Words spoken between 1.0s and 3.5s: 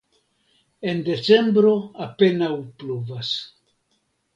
decembro apenaŭ pluvas.